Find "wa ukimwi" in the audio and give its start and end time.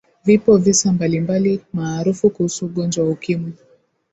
3.05-3.53